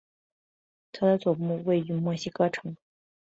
[0.91, 2.75] 它的总部位于墨西哥城。